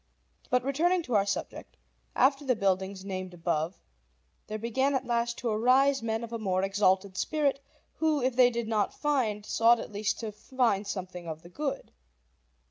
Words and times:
But 0.49 0.63
returning 0.63 1.03
to 1.03 1.13
our 1.13 1.27
subject; 1.27 1.77
after 2.15 2.43
the 2.43 2.55
buildings 2.55 3.05
named 3.05 3.35
above, 3.35 3.75
there 4.47 4.57
began 4.57 4.95
at 4.95 5.05
last 5.05 5.37
to 5.37 5.49
arise 5.49 6.01
men 6.01 6.23
of 6.23 6.33
a 6.33 6.39
more 6.39 6.63
exalted 6.63 7.15
spirit, 7.17 7.63
who, 7.97 8.19
if 8.19 8.35
they 8.35 8.49
did 8.49 8.67
not 8.67 8.95
find, 8.99 9.45
sought 9.45 9.79
at 9.79 9.91
least 9.91 10.17
to 10.21 10.31
find 10.31 10.87
something 10.87 11.27
of 11.27 11.43
the 11.43 11.49
good. 11.49 11.91